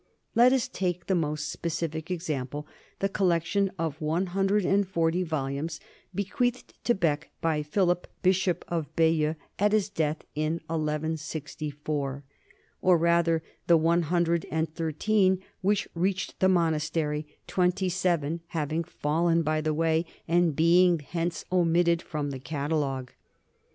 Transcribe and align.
Let 0.33 0.51
us 0.51 0.67
take 0.67 1.05
the 1.05 1.13
most 1.13 1.51
specific 1.51 2.09
example, 2.09 2.65
the 2.97 3.07
collection 3.07 3.69
of 3.77 4.01
one 4.01 4.25
hundred 4.33 4.65
and 4.65 4.87
forty 4.89 5.21
vol 5.21 5.45
umes 5.51 5.79
bequeathed 6.15 6.73
to 6.85 6.95
Bee 6.95 7.27
by 7.39 7.61
Philip, 7.61 8.07
bishop 8.23 8.65
of 8.67 8.87
Bayeux, 8.95 9.35
at 9.59 9.73
his 9.73 9.89
death 9.91 10.23
in 10.33 10.53
1164, 10.65 12.23
or 12.81 12.97
rather 12.97 13.43
the 13.67 13.77
one 13.77 14.01
hundred 14.01 14.47
and 14.49 14.73
thir 14.73 14.91
teen 14.91 15.37
which 15.61 15.87
reached 15.93 16.39
the 16.39 16.49
monastery, 16.49 17.37
twenty 17.45 17.87
seven 17.87 18.39
having 18.57 18.83
fallen 18.83 19.43
by 19.43 19.61
the 19.61 19.71
way 19.75 20.07
and 20.27 20.55
being 20.55 20.97
hence 20.97 21.45
omitted 21.51 22.01
from 22.01 22.31
the 22.31 22.39
catalogue. 22.39 23.11